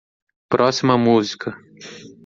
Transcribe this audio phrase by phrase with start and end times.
[0.49, 1.55] Próxima música.